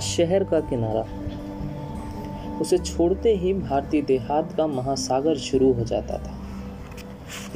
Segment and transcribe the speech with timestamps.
[0.00, 1.04] शहर का किनारा।
[2.58, 6.38] उसे छोड़ते ही भारतीय देहात का महासागर शुरू हो जाता था।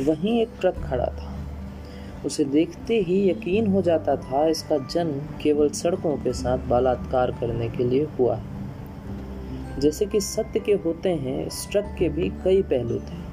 [0.01, 1.35] वहीं एक ट्रक खड़ा था।
[2.27, 7.69] उसे देखते ही यकीन हो जाता था, इसका जन्म केवल सड़कों के साथ बलात्कार करने
[7.69, 8.41] के लिए हुआ
[9.79, 13.28] जैसे कि सत्य के होते हैं, इस ट्रक के भी कई पहलू थे।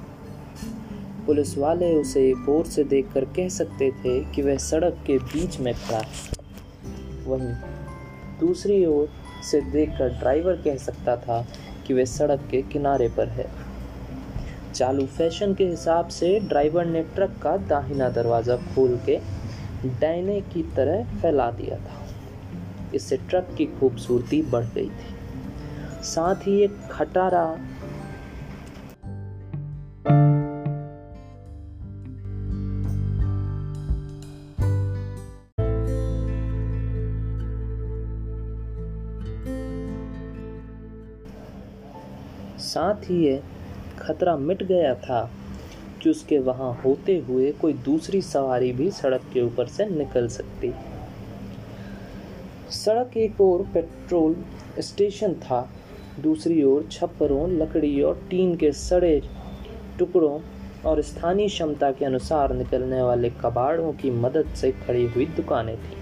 [1.25, 5.73] पुलिस वाले उसे ओर से देखकर कह सकते थे कि वह सड़क के बीच में
[5.73, 7.53] खड़ा है वहीं
[8.39, 9.09] दूसरी ओर
[9.51, 11.45] से देखकर ड्राइवर कह सकता था
[11.88, 13.45] कि वह सड़क के किनारे पर है।
[14.73, 19.20] चालू फ़ैशन के हिसाब से ड्राइवर ने ट्रक का दाहिना दरवाज़ा खोल के
[20.01, 22.03] डायने की तरह फैला दिया था।
[22.95, 27.45] इससे ट्रक की खूबसूरती बढ़ गई थी। साथ ही एक खटारा
[42.76, 43.41] साथ ही ये
[43.99, 45.29] खतरा मिट गया था
[46.01, 50.73] कि उसके वहाँ होते हुए कोई दूसरी सवारी भी सड़क के ऊपर से निकल सकती।
[52.71, 54.35] सड़क एक ओर पेट्रोल
[54.79, 55.70] स्टेशन था,
[56.20, 59.21] दूसरी ओर छप्परों, लकड़ी और टीन के सड़े
[59.99, 60.39] टुकड़ों
[60.85, 65.95] और स्थानीय क्षमता के अनुसार निकलने वाले कबाड़ों की मदद से खड़ी हुई दुकानें थी।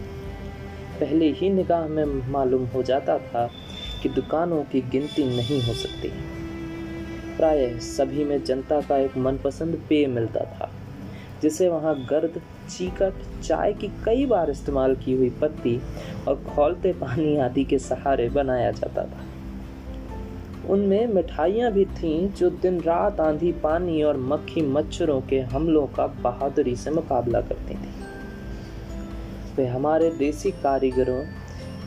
[0.99, 3.49] पहले ही निगाह में मालूम हो जाता था
[4.03, 6.22] कि दुकानों की गिनती नहीं हो सकती।
[7.43, 10.69] प्राय सभी में जनता का एक मनपसंद पेय मिलता था,
[11.41, 15.81] जिसे वहाँ गर्द, चीकट, चाय की कई बार इस्तेमाल की हुई पत्ती
[16.27, 19.19] और खोलते पानी आदि के सहारे बनाया जाता था।
[20.69, 26.07] उनमें मिठाइयाँ भी थीं जो दिन रात आंधी पानी और मक्खी मच्छरों के हमलों का
[26.07, 27.89] बहादुरी से मुकाबला करती थी।
[29.57, 31.23] वे हमारे देसी कारीगरों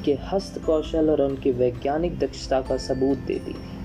[0.05, 3.76] के हस्त कौशल और उनकी वैज्ञानिक दक्षता का सबूत देती थी।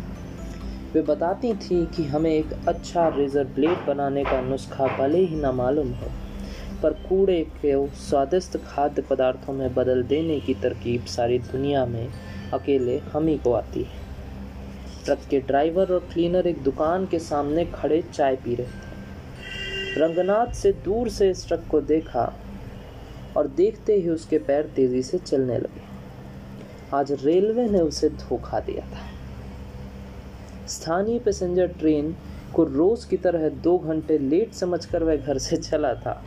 [0.94, 5.52] वे बताती थी कि हमें एक अच्छा रेजर ब्लेड बनाने का नुस्खा भले ही ना
[5.52, 6.08] मालूम हो,
[6.84, 12.08] पर कूड़े के स्वादिष्ट खाद्य पदार्थों में बदल देने की तरकीब सारी दुनिया में
[12.54, 14.00] अकेले हम ही को आती है।
[15.06, 20.54] ट्रक के ड्राइवर और क्लीनर एक दुकान के सामने खड़े चाय पी रहे थे। रंगनाथ
[20.54, 22.32] से दूर से इस ट्रक को देखा
[23.38, 25.90] और देखते ही उसके पैर तेज़ी से चलने लगे।
[26.94, 29.11] आज रेलवे ने उसे धोखा दिया था।
[30.68, 32.16] स्थानीय पैसेंजर ट्रेन
[32.54, 36.22] को रोज की तरह दो घंटे लेट समझकर वह घर से चला था,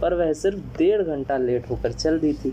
[0.00, 2.52] पर वह सिर्फ़ डेढ़ घंटा लेट होकर चल दी थी।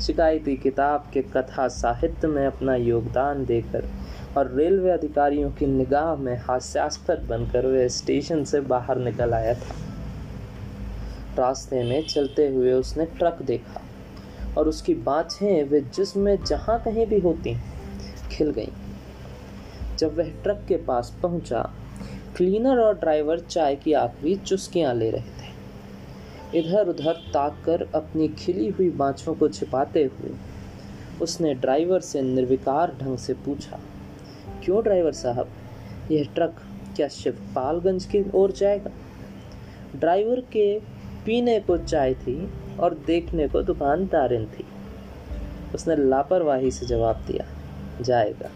[0.00, 3.88] शिकायती किताब के कथा साहित्य में अपना योगदान देकर
[4.36, 9.74] और रेलवे अधिकारियों की निगाह में हास्यास्पद बनकर वह स्टेशन से बाहर निकल आया था।
[11.38, 13.80] रास्ते में चलते हुए उसने ट्रक देखा
[14.58, 17.56] और उसकी बाछें वे जिसमें जहाँ कहीं भी होती,
[18.30, 18.87] खिल गईं।
[19.98, 21.62] जब वह ट्रक के पास पहुँचा,
[22.36, 28.28] क्लीनर और ड्राइवर चाय की आखिरी चुस्कियाँ ले रहे थे। इधर उधर ताक कर अपनी
[28.28, 30.30] खिली हुई बाँछों को छिपाते हुए,
[31.22, 33.80] उसने ड्राइवर से निर्विकार ढंग से पूछा,
[34.64, 35.48] क्यों ड्राइवर साहब,
[36.10, 36.62] यह ट्रक
[36.96, 38.90] क्या शिवपालगंज की ओर जाएगा?
[39.96, 40.78] ड्राइवर के
[41.26, 42.48] पीने को चाय थी
[42.80, 44.64] और देखने को दुकानदारिन थी।
[45.74, 47.44] उसने लापरवाही से जवाब दिया,
[48.00, 48.50] जाएगा।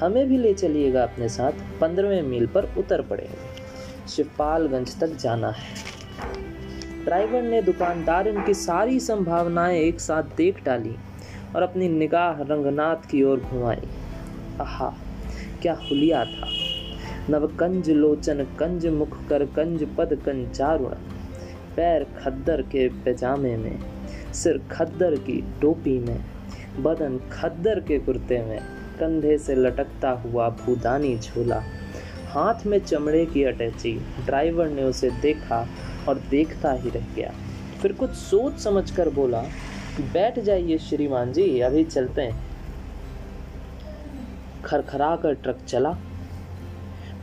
[0.00, 7.04] हमें भी ले चलिएगा अपने साथ पंद्रहवें मील पर उतर पड़ेंगे शिवपालगंज तक जाना है।
[7.04, 10.94] ड्राइवर ने दुकानदार इनकी सारी संभावनाएँ एक साथ देख डाली
[11.56, 13.88] और अपनी निगाह रंगनाथ की ओर घुमाई।
[14.60, 14.94] आहा,
[15.62, 16.48] क्या हुलिया था।
[17.30, 20.94] नवकंज लोचन, कंज मुख कर, कंज पद कंचारुण
[21.76, 23.78] पैर खद्दर के पैजामे में,
[24.32, 26.24] सिर खद्दर की टोपी में,
[26.78, 31.62] बदन खद्दर के कुर्ते में। कंधे से लटकता हुआ भूदानी झूला।
[32.28, 33.92] हाथ में चमड़े की अटैची,
[34.26, 35.66] ड्राइवर ने उसे देखा
[36.08, 37.32] और देखता ही रह गया।
[37.82, 39.40] फिर कुछ सोच समझकर बोला,
[40.12, 42.48] बैठ जाइए श्रीमान जी, अभी चलते हैं।
[44.64, 45.96] खरखरा कर ट्रक चला।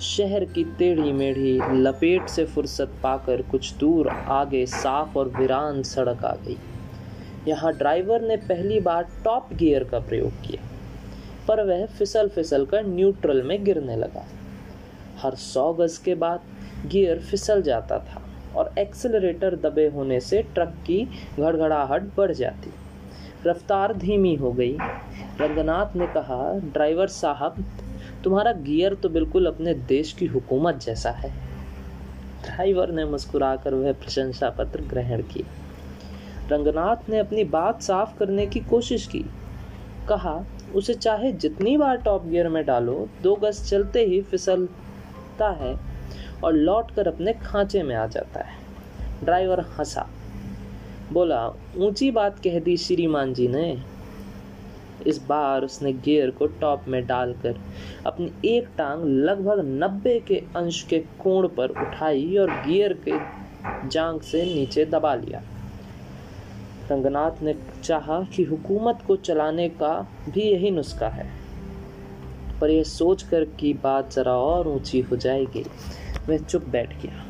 [0.02, 6.26] शहर की टेढ़ी मेढ़ी लपेट से फुर्सत पाकर कुछ दूर आगे साफ़ और वीरान सड़क
[6.26, 6.58] आ गई।
[7.48, 10.75] यहाँ ड्राइवर ने पहली बार टॉप गियर का प्रयोग किया।
[11.48, 14.26] पर वह फिसल फिसल कर न्यूट्रल में गिरने लगा।
[15.22, 16.40] हर सौ गज के बाद
[16.86, 18.22] गियर फिसल जाता था
[18.56, 21.06] और एक्सेलरेटर दबे होने से ट्रक की
[21.40, 22.74] घड़घड़ाहट बढ़ जाती।
[23.50, 24.78] रफ्तार धीमी हो गई।
[25.42, 27.66] रंगनाथ ने कहा, ड्राइवर साहब,
[28.24, 31.30] तुम्हारा गियर तो बिल्कुल अपने देश की हुकूमत जैसा है।
[32.44, 35.48] ड्राइवर ने मुस्कुराकर वह प्रशंसा पत्र ग्रहण किया।
[36.52, 39.26] रंगनाथ ने अपनी बात साफ़ करने की कोशिश की।
[40.10, 45.80] कहा उसे चाहे जितनी बार टॉप गियर में डालो, दो गज चलते ही फिसलता है
[46.44, 48.58] और लौट कर अपने खांचे में आ जाता है।
[49.24, 50.10] ड्राइवर हंसा।
[51.14, 51.48] बोला,
[51.78, 53.82] ऊँची बात कह दी श्रीमान जी ने।
[55.08, 57.56] इस बार उसने गियर को टॉप में डालकर
[58.06, 63.14] अपनी एक टांग लगभग नब्बे के अंश के कोण पर उठाई और गियर के
[63.88, 65.42] जांग से नीचे दबा लिया।
[66.92, 71.30] रंगनाथ ने चाहा कि हुकूमत को चलाने का भी यही नुस्खा है।
[72.62, 75.66] पर यह सोचकर कि बात जरा और ऊँची हो जाएगी,
[76.30, 77.26] वह चुप बैठ गया।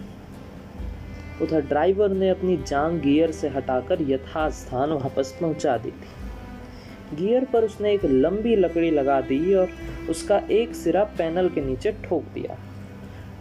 [1.41, 7.63] उधर ड्राइवर ने अपनी जांग गियर से हटाकर यथास्थान वापस पहुँचा दी थी। गियर पर
[7.63, 9.69] उसने एक लंबी लकड़ी लगा दी और
[10.09, 12.57] उसका एक सिरा पैनल के नीचे ठोक दिया।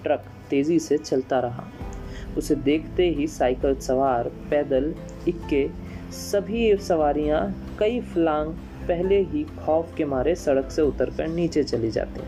[0.02, 1.64] ट्रक तेज़ी से चलता रहा।
[2.38, 4.94] उसे देखते ही साइकिल सवार पैदल
[5.28, 5.83] इक्के
[6.14, 7.40] सभी सवारियाँ
[7.78, 8.52] कई फलांग
[8.88, 12.20] पहले ही खौफ के मारे सड़क से उतरकर नीचे चली जाती।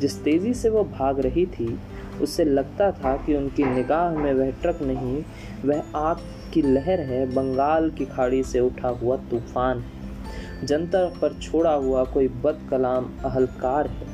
[0.00, 1.78] जिस तेज़ी से वो भाग रही थी
[2.22, 5.22] उससे लगता था कि उनकी निगाह में वह ट्रक नहीं,
[5.64, 6.16] वह आग
[6.54, 12.04] की लहर है, बंगाल की खाड़ी से उठा हुआ तूफ़ान है। जनता पर छोड़ा हुआ
[12.04, 14.06] कोई बद कलाम अहलकार है,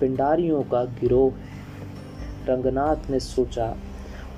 [0.00, 1.50] पिंडारियों का गिरोह है।
[2.46, 3.76] रंगनाथ ने सोचा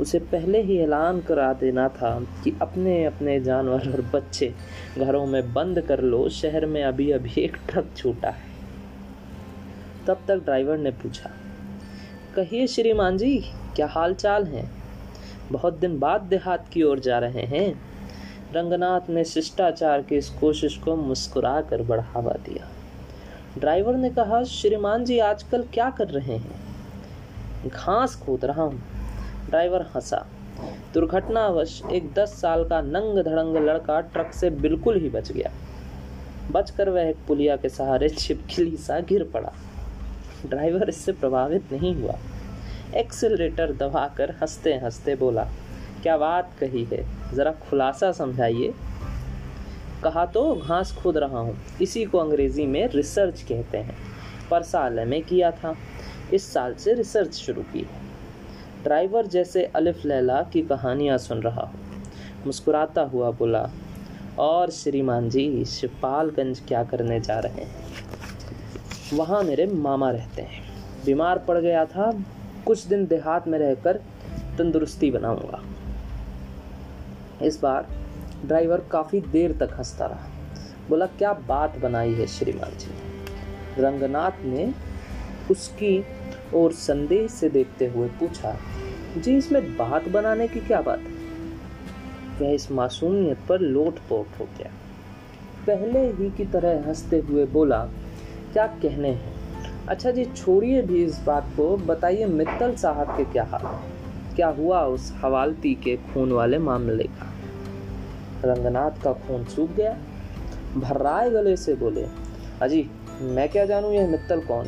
[0.00, 4.52] उसे पहले ही ऐलान करा देना था कि अपने अपने जानवर और बच्चे
[4.98, 8.52] घरों में बंद कर लो, शहर में अभी अभी एक ट्रक छूटा है।
[10.06, 11.30] तब तक ड्राइवर ने पूछा,
[12.36, 13.38] कहिए श्रीमान जी,
[13.76, 14.68] क्या हाल चाल है?
[15.52, 17.68] बहुत दिन बाद देहात की ओर जा रहे हैं।
[18.54, 22.68] रंगनाथ ने शिष्टाचार की इस कोशिश को मुस्कुरा कर बढ़ावा दिया।
[23.58, 26.60] ड्राइवर ने कहा, श्रीमान जी, आजकल क्या कर रहे हैं?
[27.66, 28.82] घास खोद रहा हूँ।
[29.54, 30.26] ड्राइवर हंसा।
[30.94, 35.50] दुर्घटनावश एक दस साल का नंग धड़ंग लड़का ट्रक से बिल्कुल ही बच गया।
[36.50, 39.52] बचकर वह एक पुलिया के सहारे छिपकली सा गिर पड़ा।
[40.46, 42.14] ड्राइवर इससे प्रभावित नहीं हुआ।
[42.94, 45.44] एक्सेलरेटर दबाकर हँसते हँसते बोला,
[46.02, 47.06] क्या बात कही है?
[47.34, 48.74] ज़रा खुलासा समझाइए।
[50.04, 53.96] कहा तो घास खोद रहा हूँ। इसी को अंग्रेज़ी में रिसर्च कहते हैं।
[54.50, 55.76] पर साल में किया था।
[56.34, 58.03] इस साल से रिसर्च शुरू की है।
[58.84, 61.78] ड्राइवर जैसे अलिफ लैला की कहानियाँ सुन रहा हो।
[62.46, 63.70] मुस्कुराता हुआ बोला,
[64.38, 67.86] और श्रीमान जी शिवपालगंज क्या करने जा रहे हैं?
[69.14, 70.62] वहाँ मेरे मामा रहते हैं।
[71.04, 72.24] बीमार पड़ गया था।
[72.66, 73.96] कुछ दिन देहात में रहकर
[74.58, 75.62] तंदुरुस्ती बनाऊँगा।
[77.42, 77.86] इस बार
[78.46, 80.28] ड्राइवर काफ़ी देर तक हंसता रहा।
[80.88, 82.94] बोला, क्या बात बनाई है श्रीमान जी।
[83.82, 84.74] रंगनाथ ने
[85.50, 86.04] उसकी
[86.54, 88.56] और संदेह से देखते हुए पूछा,
[89.18, 91.14] जी, इसमें बात बनाने की क्या बात है?
[92.40, 94.70] वह इस मासूमियत पर लोट पोट हो गया।
[95.66, 97.88] पहले ही की तरह हँसते हुए बोला,
[98.52, 99.34] क्या कहने हैं?
[99.88, 103.78] अच्छा जी, छोड़िए भी इस बात को। बताइए मित्तल साहब के क्या हाल है?
[104.36, 107.34] क्या हुआ उस हवालती के खून वाले मामले का?
[108.44, 109.98] रंगनाथ का खून सूख गया।
[110.76, 112.06] भर्राए गले से बोले,
[112.62, 114.66] अजी, मैं क्या जानूं यह मित्तल कौन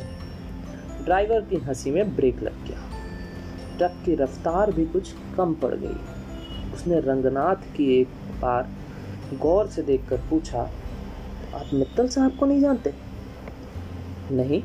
[1.07, 2.79] ड्राइवर की हँसी में ब्रेक लग गया।
[3.77, 5.99] ट्रक की रफ्तार भी कुछ कम पड़ गई।
[6.73, 8.07] उसने रंगनाथ की एक
[8.41, 8.69] बार
[9.33, 10.61] गौर से देखकर पूछा,
[11.55, 12.93] आप मित्तल साहब को नहीं जानते?
[14.31, 14.63] नहीं।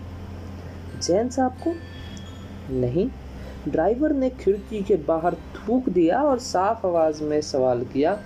[1.02, 1.75] जैन साहब को?
[2.75, 3.11] नहीं।
[3.69, 8.19] ड्राइवर ने खिड़की के बाहर थूक दिया और साफ़ आवाज़ में सवाल किया,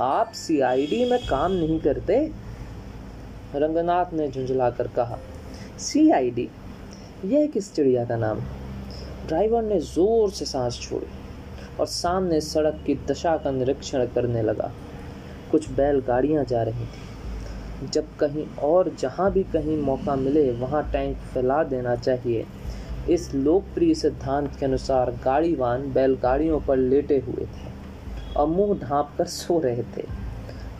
[0.00, 2.32] आप सीआईडी में काम नहीं करते?
[3.54, 5.18] रंगनाथ ने झुंझलाकर कहा
[5.78, 6.48] सीआईडी
[7.24, 8.38] यह किस चिड़िया का नाम
[9.28, 11.06] ड्राइवर ने ज़ोर से सांस छोड़ी
[11.80, 14.70] और सामने सड़क की दशा का निरीक्षण करने लगा।
[15.50, 20.82] कुछ बैल गाड़ियाँ जा रही थी। जब कहीं और जहाँ भी कहीं मौका मिले, वहाँ
[20.92, 22.44] टैंक फैला देना चाहिए।
[23.10, 27.70] इस लोकप्रिय सिद्धांत के अनुसार गाड़ीवान बैलगाड़ियों पर लेटे हुए थे
[28.36, 30.04] और मुँह ढांप कर सो रहे थे।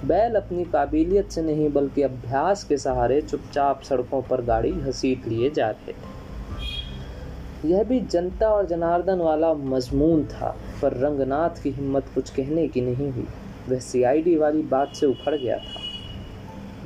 [0.05, 5.51] बैल अपनी काबिलियत से नहीं, बल्कि अभ्यास के सहारे चुपचाप सड़कों पर गाड़ी घसीट लिए
[5.51, 6.21] जा रहे थे।
[7.64, 12.81] यह भी जनता और जनार्दन वाला मजमून था, पर रंगनाथ की हिम्मत कुछ कहने की
[12.81, 13.26] नहीं हुई।
[13.69, 15.81] वह सीआईडी वाली बात से उखड़ गया था।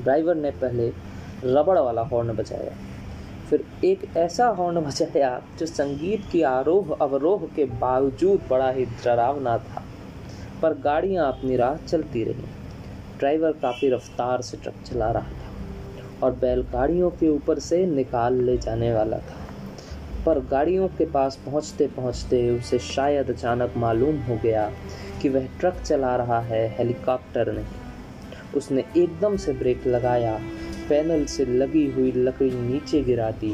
[0.02, 0.88] ड्राइवर ने पहले
[1.44, 2.72] रबड़ वाला हॉर्न बजाया।
[3.50, 9.56] फिर एक ऐसा हॉर्न बजाया जो संगीत की आरोह अवरोह के बावजूद बड़ा ही डरावना
[9.58, 9.82] था,
[10.62, 12.48] पर गाड़ियाँ अपनी राह चलती रहीं।
[13.18, 18.56] ड्राइवर काफ़ी रफ्तार से ट्रक चला रहा था और बैलगाड़ियों के ऊपर से निकाल ले
[18.58, 19.45] जाने वाला था।
[20.26, 24.70] पर गाड़ियों के पास पहुँचते पहुँचते उसे शायद अचानक मालूम हो गया
[25.22, 30.32] कि वह ट्रक चला रहा है हेलीकॉप्टर नहीं उसने एकदम से ब्रेक लगाया,
[30.88, 33.50] पैनल से लगी हुई लकड़ी नीचे गिरा दी,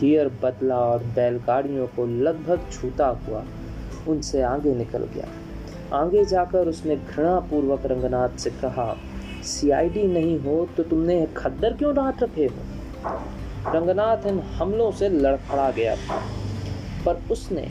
[0.00, 3.44] गियर बदला और बैलगाड़ियों को लगभग छूता हुआ
[4.08, 5.28] उनसे आगे निकल गया।
[5.96, 8.96] आगे जाकर उसने घृणापूर्वक रंगनाथ से कहा,
[9.44, 13.16] सीआईडी नहीं हो तो तुमने खद्दर क्यों डांट रखे हो?
[13.66, 16.20] रंगनाथ इन हमलों से लड़खड़ा गया था।
[17.06, 17.68] पर उसने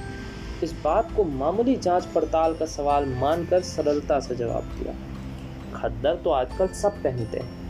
[0.64, 4.94] इस बात को मामूली जाँच पड़ताल का सवाल मानकर सरलता से जवाब दिया।
[5.76, 7.64] खद्दर तो आजकल सब पहनते हैं।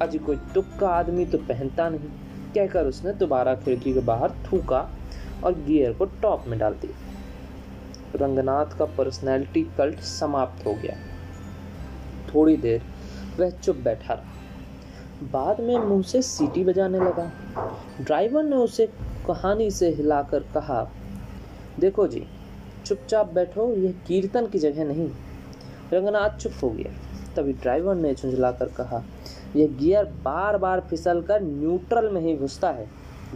[0.00, 2.08] अजी कोई तुक्का आदमी तो पहनता नहीं।
[2.54, 4.88] कहकर उसने दोबारा खिड़की के बाहर थूका
[5.44, 10.96] और गियर को टॉप में डाल दिया। रंगनाथ का पर्सनैलिटी कल्ट समाप्त हो गया।
[12.34, 12.82] थोड़ी देर
[13.40, 14.37] वह चुप बैठा रहा।
[15.22, 17.30] बाद में मुँह से सीटी बजाने लगा।
[18.00, 18.86] ड्राइवर ने उसे
[19.26, 20.90] कहानी से हिलाकर कहा,
[21.80, 22.24] देखो जी,
[22.86, 25.08] चुपचाप बैठो, यह कीर्तन की जगह नहीं।
[25.92, 26.92] रंगनाथ चुप हो गया।
[27.36, 29.02] तभी ड्राइवर ने झुंझलाकर कहा,
[29.56, 32.86] यह गियर बार बार फिसल कर न्यूट्रल में ही घुसता है।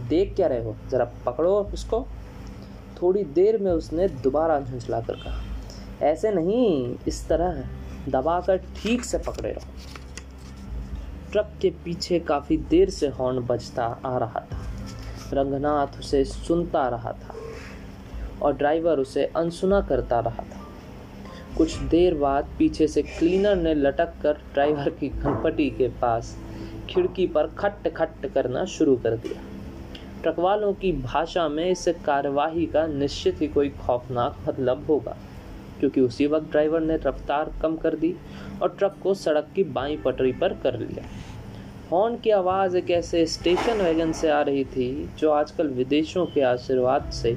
[0.09, 0.75] देख क्या रहे हो?
[0.89, 2.05] जरा पकड़ो उसको
[3.01, 5.41] थोड़ी देर में उसने दोबारा झुंझला कर कहा,
[6.01, 7.63] ऐसे नहीं, इस तरह
[8.09, 9.92] दबा कर ठीक से पकड़े रहो।
[11.33, 14.59] ट्रक के पीछे काफ़ी देर से हॉर्न बजता आ रहा था।
[15.33, 17.35] रंगनाथ उसे सुनता रहा था
[18.41, 20.61] और ड्राइवर उसे अनसुना करता रहा था।
[21.57, 26.37] कुछ देर बाद पीछे से क्लीनर ने लटक कर ड्राइवर की घनपटी के पास
[26.89, 29.41] खिड़की पर खट खट करना शुरू कर दिया।
[30.23, 35.17] ट्रक वालों की भाषा में इस कार्यवाही का निश्चित ही कोई खौफनाक मतलब होगा।
[35.79, 38.15] क्योंकि उसी वक्त ड्राइवर ने रफ्तार कम कर दी
[38.61, 41.05] और ट्रक को सड़क की बाई पटरी पर कर लिया।
[41.91, 46.41] हॉर्न की आवाज़ एक ऐसे स्टेशन वैगन से आ रही थी, जो आजकल विदेशों के
[46.41, 47.35] आशीर्वाद से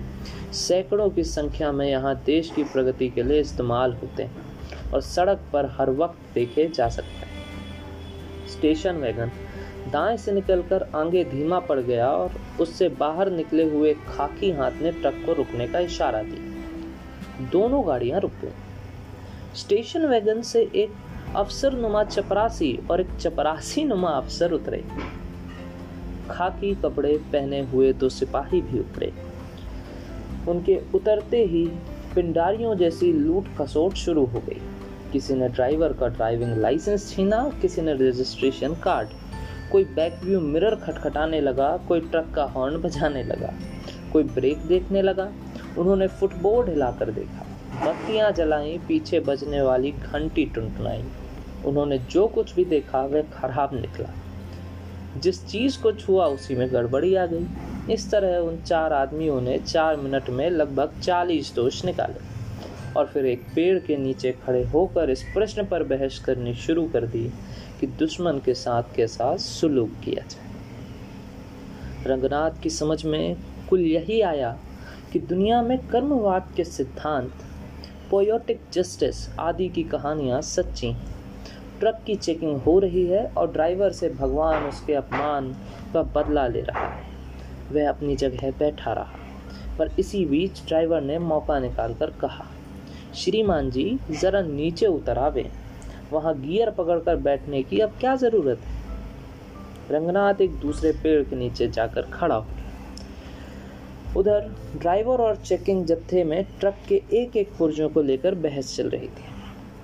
[0.53, 5.41] सैकड़ों की संख्या में यहाँ देश की प्रगति के लिए इस्तेमाल होते हैं और सड़क
[5.53, 9.31] पर हर वक्त देखे जा सकते हैं। स्टेशन वैगन
[9.93, 14.93] दाएँ से निकलकर आगे धीमा पड़ गया और उससे बाहर निकले हुए खाकी हाथ ने
[14.93, 16.55] ट्रक को रुकने का इशारा दिया।
[17.41, 18.53] दोनों गाड़ियाँ रुक। गई
[19.55, 20.91] स्टेशन वैगन से एक
[21.37, 24.85] अफसर नुमा चपरासी और एक चपरासी नुमा अफसर उतरे।
[26.31, 29.13] खाकी कपड़े पहने हुए दो सिपाही भी उतरे।
[30.49, 31.67] उनके उतरते ही
[32.15, 34.61] पिंडारियों जैसी लूट खसोट शुरू हो गई।
[35.13, 39.09] किसी ने ड्राइवर का ड्राइविंग लाइसेंस छीना, किसी ने रजिस्ट्रेशन कार्ड।
[39.73, 43.53] कोई बैक व्यू मिरर खटखटाने लगा, कोई ट्रक का हॉर्न बजाने लगा,
[44.13, 45.33] कोई ब्रेक देखने लगा।
[45.79, 47.47] उन्होंने फुटबोर्ड हिलाकर देखा।
[47.87, 51.05] बत्तियाँ जलाई, पीछे बजने वाली घंटी टुनटुनाई।
[51.67, 54.15] उन्होंने जो कुछ भी देखा, वह खराब निकला।
[55.17, 57.47] जिस चीज़ को छुआ, उसी में गड़बड़ी आ गई।
[57.95, 62.37] इस तरह उन चार आदमियों ने चार मिनट में लगभग चालीस दोष निकाले
[62.97, 67.07] और फिर एक पेड़ के नीचे खड़े होकर इस प्रश्न पर बहस करनी शुरू कर
[67.07, 67.31] दी
[67.81, 70.47] कि दुश्मन के साथ के साथ सुलूक किया जाए।
[72.07, 73.37] रंगनाथ की समझ में
[73.71, 74.59] कुल यही आया
[75.17, 77.33] कि दुनिया में कर्मवाद के सिद्धांत
[78.11, 80.93] पोयोटिक जस्टिस आदि की कहानियाँ सच्ची
[81.81, 85.49] ट्रक की चेकिंग हो रही है और ड्राइवर से भगवान उसके अपमान
[85.95, 87.03] का बदला ले रहा है।
[87.73, 89.13] वह अपनी जगह बैठा रहा,
[89.79, 92.45] पर इसी बीच ड्राइवर ने मौका निकाल कर कहा,
[93.15, 95.51] श्रीमान जी, ज़रा नीचे उतर आवे।
[96.13, 98.77] वहाँ गियर पकड़कर बैठने की अब क्या ज़रूरत है?
[99.91, 102.66] रंगनाथ एक दूसरे पेड़ के नीचे जाकर खड़ा हो गया
[104.17, 108.89] उधर ड्राइवर और चेकिंग जत्थे में ट्रक के एक एक पुर्जों को लेकर बहस चल
[108.89, 109.35] रही थी।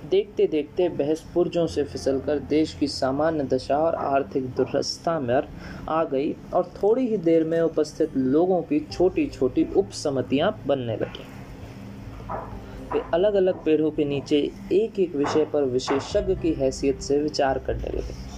[0.09, 5.41] देखते देखते बहस पुरजों से फिसलकर देश की सामान्य दशा और आर्थिक दुर्वस्था में
[5.89, 11.25] आ गई और थोड़ी ही देर में उपस्थित लोगों की छोटी छोटी उपसमितियाँ बनने लगी।
[12.93, 14.37] वे अलग अलग पेड़ों के नीचे
[14.71, 18.32] एक एक विषय पर विशेषज्ञ की हैसियत से विचार करने लगे।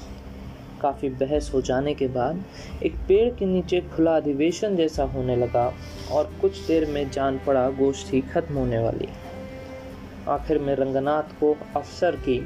[0.81, 2.43] काफ़ी बहस हो जाने के बाद
[2.83, 5.73] एक पेड़ के नीचे खुला अधिवेशन जैसा होने लगा
[6.11, 9.07] और कुछ देर में जान पड़ा गोष्ठी खत्म होने वाली।
[10.27, 12.39] आखिर में रंगनाथ को अफसर की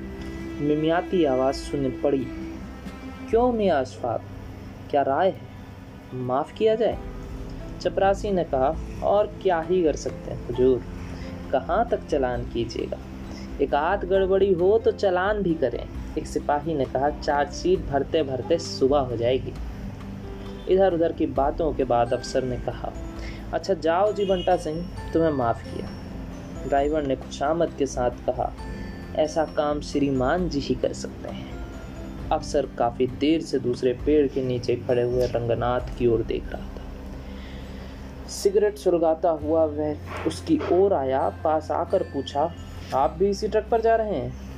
[0.62, 2.28] मिमियाती आवाज़ सुन पड़ी।
[3.30, 4.22] क्यों मियाँ अशफाक?
[4.92, 5.42] क्या राय है?
[6.14, 6.98] माफ़ किया जाए?
[7.82, 10.82] चपरासी ने कहा, और क्या ही कर सकते हैं, हजूर?
[11.52, 12.98] कहाँ तक चलान कीजिएगा?
[13.62, 18.58] एक आध गड़बड़ी हो तो चलान भी करें। एक सिपाही ने कहा, चार्जशीट भरते भरते
[18.58, 19.54] सुबह हो जाएगी।
[20.70, 22.92] इधर उधर की बातों के बाद अफसर ने कहा
[23.54, 25.90] अच्छा जाओ जी बंटा सिंह, तुम्हें माफ़ किया।
[26.68, 28.54] ड्राइवर ने खुशामद के साथ कहा,
[29.16, 31.48] ऐसा काम श्रीमान जी ही कर सकते हैं।
[32.32, 36.62] अफसर काफ़ी देर से दूसरे पेड़ के नीचे खड़े हुए रंगनाथ की ओर देख रहा
[36.62, 39.98] था। सिगरेट सुलगाता हुआ वह
[40.28, 42.54] उसकी ओर आया, पास आकर पूछा,
[42.96, 44.49] आप भी इसी ट्रक पर जा रहे हैं?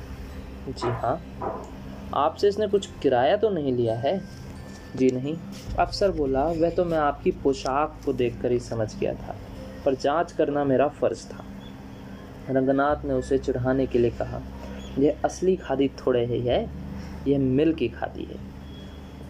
[0.68, 1.22] जी हाँ।
[2.14, 4.22] आपसे इसने कुछ किराया तो नहीं लिया है?
[4.96, 5.36] जी नहीं।
[5.78, 9.36] अफसर बोला, वह तो मैं आपकी पोशाक को देखकर ही समझ गया था,
[9.84, 11.44] पर जाँच करना मेरा फ़र्ज़ था।
[12.50, 14.42] रंगनाथ ने उसे चढ़ाने के लिए कहा,
[14.98, 16.70] यह असली खादी थोड़े ही है,
[17.28, 18.38] यह मिल की खादी है।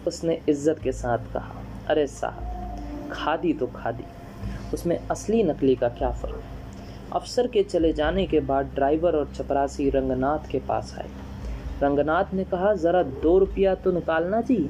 [0.07, 4.03] उसने इज़्ज़त के साथ कहा, अरे साहब, खादी तो खादी,
[4.73, 6.43] उसमें असली नकली का क्या फ़र्क
[7.13, 11.09] अफसर के चले जाने के बाद ड्राइवर और चपरासी रंगनाथ के पास आए
[11.81, 14.69] रंगनाथ ने कहा, ज़रा दो रुपया तो निकालना जी।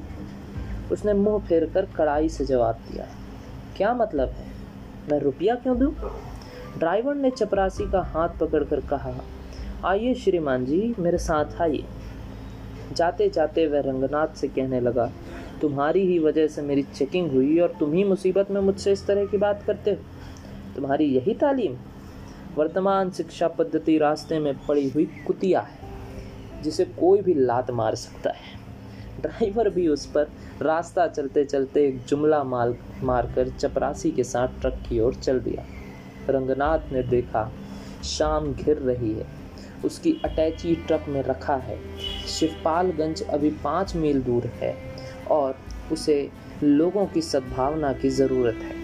[0.92, 3.06] उसने मुँह फेर कर कड़ाई से जवाब दिया,
[3.76, 4.46] क्या मतलब है?
[5.10, 5.94] मैं रुपया क्यों दूँ?
[6.78, 9.14] ड्राइवर ने चपरासी का हाथ पकड़कर कहा,
[9.84, 11.84] आइए श्रीमान जी, मेरे साथ आइए।
[12.92, 15.10] जाते जाते वह रंगनाथ से कहने लगा,
[15.60, 19.26] तुम्हारी ही वजह से मेरी चेकिंग हुई और तुम ही मुसीबत में मुझसे इस तरह
[19.26, 21.76] की बात करते हो। तुम्हारी यही तालीम?
[22.56, 25.83] वर्तमान शिक्षा पद्धति रास्ते में पड़ी हुई कुतिया है।
[26.64, 28.62] जिसे कोई भी लात मार सकता है।
[29.22, 30.30] ड्राइवर भी उस पर
[30.62, 35.64] रास्ता चलते चलते एक जुमला माल मारकर चपरासी के साथ ट्रक की ओर चल दिया।
[36.30, 37.50] रंगनाथ ने देखा,
[38.04, 39.26] शाम घिर रही है।
[39.84, 41.78] उसकी अटैची ट्रक में रखा है।
[42.28, 44.74] शिवपालगंज अभी पाँच मील दूर है
[45.30, 45.58] और
[45.92, 46.30] उसे
[46.62, 48.82] लोगों की सद्भावना की ज़रूरत है।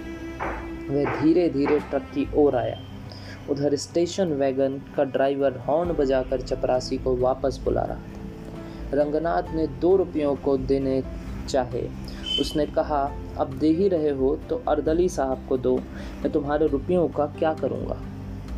[0.89, 2.79] वह धीरे धीरे ट्रक की ओर आया।
[3.49, 8.21] उधर स्टेशन वैगन का ड्राइवर हॉर्न बजाकर चपरासी को वापस बुला रहा था।
[8.95, 11.03] रंगनाथ ने दो रुपयों को देने
[11.49, 11.89] चाहे।
[12.41, 15.77] उसने कहा, अब दे ही रहे हो तो अर्दली साहब को दो।
[16.23, 17.95] मैं तुम्हारे रुपयों का क्या करूँगा?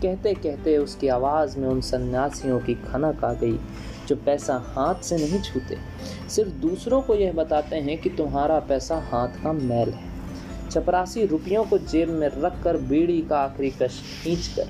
[0.02, 3.58] कहते कहते उसकी आवाज़ में उन सन्यासियों की खनक आ गई,
[4.08, 5.76] जो पैसा हाथ से नहीं छूते।
[6.30, 10.11] सिर्फ़ दूसरों को यह बताते हैं कि तुम्हारा पैसा हाथ का मैल है।
[10.72, 14.68] चपरासी रुपयों को जेब में रख कर बीड़ी का आखिरी कश खींच कर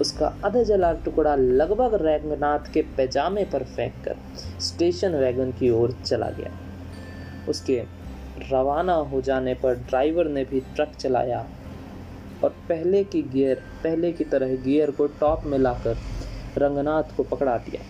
[0.00, 4.16] उसका अध जला टुकड़ा लगभग रैगनाथ के पैजामे पर फेंक कर
[4.60, 6.50] स्टेशन वैगन की ओर चला गया।
[7.48, 7.82] उसके
[8.50, 11.46] रवाना हो जाने पर ड्राइवर ने भी ट्रक चलाया
[12.44, 15.96] और पहले की गियर, पहले की तरह गियर को टॉप में लाकर
[16.58, 17.82] रंगनाथ को पकड़ा दिया।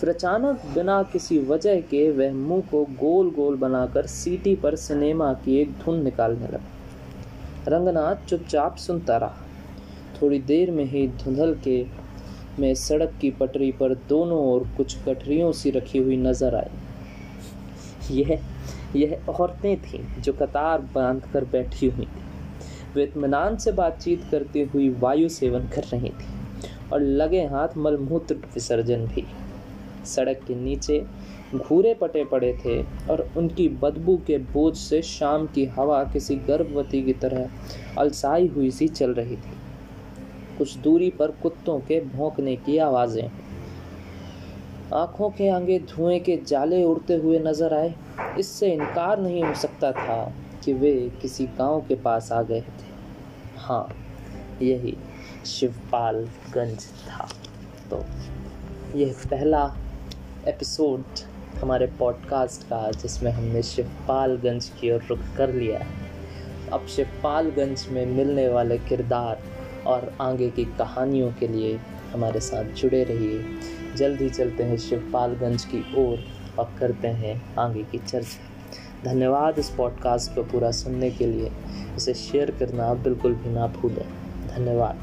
[0.00, 5.32] फिर अचानक बिना किसी वजह के वह मुँह को गोल गोल बनाकर सीटी पर सिनेमा
[5.34, 6.71] की एक धुन निकालने लगा।
[7.68, 9.46] रंगनाथ चुपचाप सुनता रहा।
[10.22, 11.84] थोड़ी देर में ही धुंधल के
[12.58, 18.38] में सड़क की पटरी पर दोनों ओर कुछ गठरियों सी रखी हुई नज़र आई। यह
[18.96, 22.22] यह औरतें थीं जो कतार बाँध कर बैठी हुई थी।
[22.94, 28.34] वे इतमान से बातचीत करती हुई वायु सेवन कर रही थी और लगे हाथ मलमूत्र
[28.54, 29.24] विसर्जन भी।
[30.06, 31.04] सड़क के नीचे
[31.54, 37.02] घूरे पटे पड़े थे और उनकी बदबू के बोझ से शाम की हवा किसी गर्भवती
[37.02, 37.50] की तरह
[37.98, 39.56] अलसाई हुई सी चल रही थी।
[40.58, 43.30] कुछ दूरी पर कुत्तों के भौंकने की आवाज़ें।
[44.94, 47.94] आँखों के आगे धुएँ के जाले उड़ते हुए नज़र आए।
[48.38, 50.34] इससे इनकार नहीं हो सकता था
[50.64, 52.90] कि वे किसी गाँव के पास आ गए थे।
[53.58, 53.86] हाँ
[54.62, 54.96] यही
[55.46, 57.28] शिवपालगंज था।
[57.90, 58.04] तो
[58.98, 59.64] यह पहला
[60.48, 61.02] एपिसोड
[61.60, 65.86] हमारे पॉडकास्ट का, जिसमें हमने शिवपालगंज की ओर रुख कर लिया है।
[66.72, 69.42] अब शिवपालगंज में मिलने वाले किरदार
[69.86, 71.80] और आगे की कहानियों के लिए
[72.12, 73.44] हमारे साथ जुड़े रहिए।
[73.96, 76.18] जल्द ही चलते हैं शिवपालगंज की ओर
[76.58, 78.52] और करते हैं आगे की चर्चा।
[79.04, 81.52] धन्यवाद इस पॉडकास्ट को पूरा सुनने के लिए।
[81.96, 84.06] इसे शेयर करना बिल्कुल भी ना भूलें।
[84.48, 84.98] धन्यवाद।